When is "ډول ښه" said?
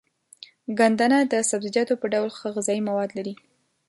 2.13-2.47